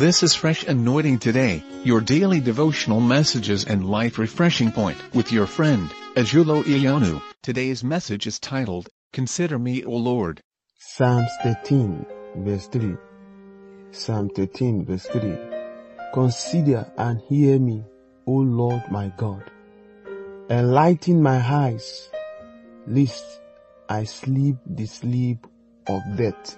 [0.00, 5.46] This is Fresh Anointing Today, your daily devotional messages and life refreshing point with your
[5.46, 7.20] friend, Ajulo Ionu.
[7.42, 10.40] Today's message is titled, Consider Me, O Lord.
[10.78, 12.06] Psalms 13,
[12.36, 12.96] verse 3.
[13.90, 15.36] Psalm 13, verse 3.
[16.14, 17.84] Consider and hear me,
[18.26, 19.50] O Lord my God.
[20.48, 22.08] Enlighten my eyes,
[22.86, 23.42] lest
[23.86, 25.46] I sleep the sleep
[25.86, 26.56] of death.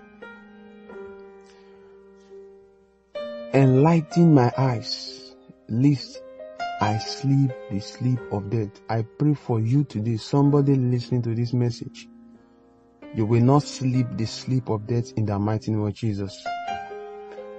[3.55, 5.37] Enlighten my eyes,
[5.69, 6.23] lest
[6.81, 8.81] I sleep the sleep of death.
[8.89, 12.09] I pray for you today, somebody listening to this message.
[13.15, 16.43] You will not sleep the sleep of death in the mighty name of Jesus.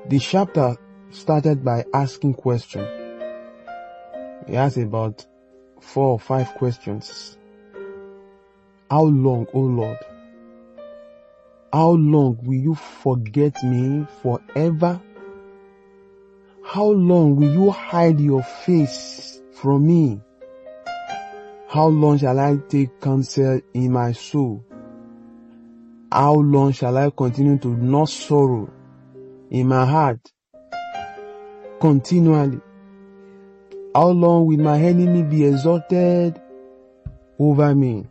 [0.08, 0.76] The chapter
[1.12, 2.88] started by asking question.
[4.48, 5.24] He asked about
[5.80, 7.38] four or five questions.
[8.90, 10.00] How long, O Lord?
[11.72, 15.00] How long will you forget me forever?
[16.74, 20.20] How long will you hide your face from me?
[21.68, 24.66] How long shall I take counsel in my soul?
[26.12, 28.74] How long shall I continue to nurse sorrow
[29.52, 30.20] in my heart
[31.80, 32.60] continually?
[33.94, 36.42] How long will my enemy be exalted
[37.38, 38.08] over me?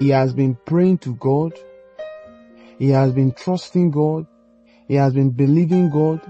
[0.00, 1.52] He has been praying to God.
[2.78, 4.26] He has been trusting God.
[4.88, 6.22] He has been believing God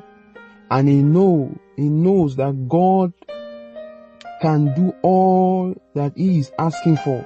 [0.71, 3.13] and he know he knows that God
[4.41, 7.25] can do all that he is asking for.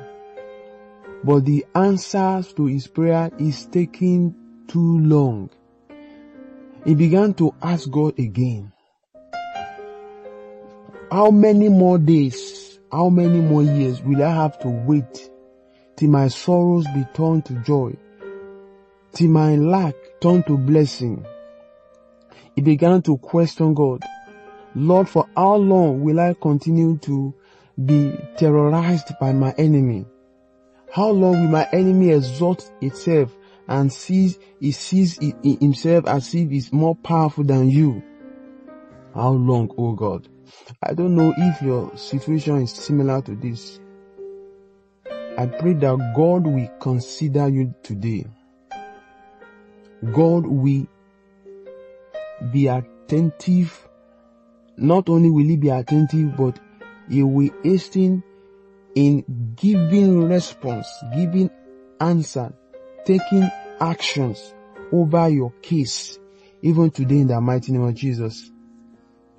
[1.25, 4.35] But the answers to his prayer is taking
[4.69, 5.51] too long.
[6.85, 8.73] He began to ask God again.
[11.11, 15.31] How many more days, how many more years will I have to wait
[15.97, 17.97] till my sorrows be turned to joy,
[19.13, 21.25] till my lack turn to blessing?
[22.59, 24.03] He began to question God.
[24.75, 27.33] Lord, for how long will I continue to
[27.87, 30.07] be terrorized by my enemy?
[30.93, 33.33] How long will my enemy exalt itself
[33.69, 38.03] and sees, he sees himself as if he's more powerful than you?
[39.15, 40.27] How long, oh God?
[40.83, 43.79] I don't know if your situation is similar to this.
[45.07, 48.27] I pray that God will consider you today.
[50.13, 50.89] God will
[52.53, 53.89] be attentive.
[54.77, 56.59] Not only will he be attentive, but
[57.09, 58.23] he will hasten
[58.95, 59.25] in
[59.57, 61.51] giving response, giving
[62.01, 62.53] answer,
[63.05, 63.51] taking
[63.81, 64.55] actions
[64.93, 66.19] over your case,
[66.63, 68.51] even today in the mighty name of Jesus.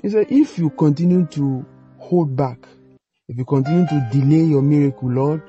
[0.02, 1.66] He said, if you continue to
[1.98, 2.68] hold back,
[3.28, 5.44] if you continue to delay your miracle, Lord,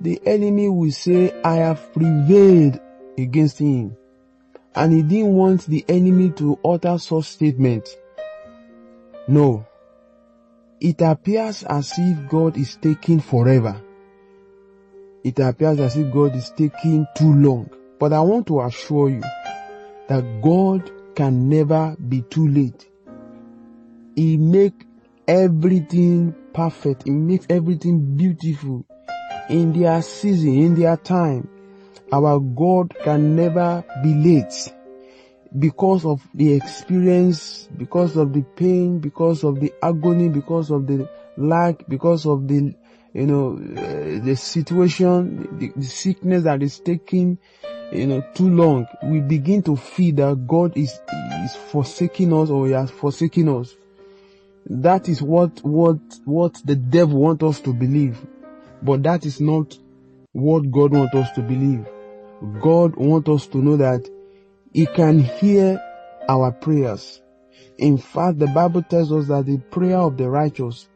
[0.00, 2.78] the enemy will say, I have prevailed
[3.18, 3.96] against him
[4.76, 7.88] and he didn't want the enemy to utter such statement.
[9.26, 9.66] No.
[10.80, 13.80] It appears as if God is taking forever.
[15.24, 17.70] It appears as if God is taking too long.
[17.98, 19.22] But I want to assure you
[20.08, 22.86] that God can never be too late.
[24.14, 24.84] He makes
[25.26, 27.04] everything perfect.
[27.04, 28.84] He makes everything beautiful
[29.48, 31.48] in their season, in their time.
[32.12, 34.72] Our God can never be late
[35.58, 41.08] because of the experience, because of the pain, because of the agony, because of the
[41.36, 42.74] lack, because of the,
[43.12, 47.38] you know, uh, the situation, the, the, sickness that is taking,
[47.92, 50.98] you know, too long, we begin to feel that God is,
[51.44, 53.74] is forsaking us or He has forsaken us.
[54.66, 58.18] That is what, what, what the devil wants us to believe.
[58.82, 59.76] But that is not
[60.32, 61.86] what God wants us to believe.
[62.60, 64.08] God wants us to know that
[64.72, 65.80] He can hear
[66.28, 67.20] our prayers.
[67.78, 70.88] In fact, the Bible tells us that the prayer of the righteous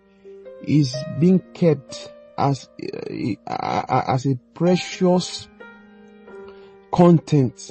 [0.63, 2.69] is being kept as,
[3.47, 5.49] uh, as a precious
[6.93, 7.71] content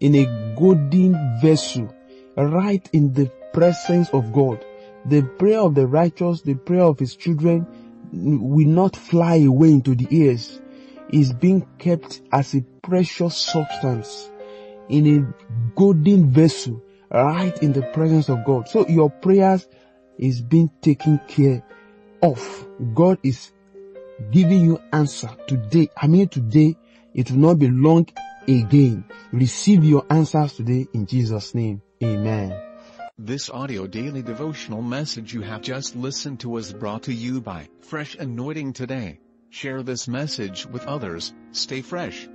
[0.00, 1.94] in a golden vessel
[2.36, 4.64] right in the presence of God.
[5.06, 7.66] The prayer of the righteous, the prayer of his children
[8.12, 10.60] will not fly away into the ears
[11.14, 14.28] is being kept as a precious substance
[14.88, 18.68] in a golden vessel right in the presence of God.
[18.68, 19.68] So your prayers
[20.18, 21.62] is being taken care
[22.20, 22.66] of.
[22.94, 23.52] God is
[24.32, 25.88] giving you answer today.
[25.96, 26.76] I mean today,
[27.14, 28.08] it will not be long
[28.48, 29.04] again.
[29.30, 31.80] Receive your answers today in Jesus name.
[32.02, 32.60] Amen.
[33.16, 37.68] This audio daily devotional message you have just listened to was brought to you by
[37.82, 39.20] Fresh Anointing Today.
[39.54, 41.32] Share this message with others.
[41.52, 42.28] Stay fresh.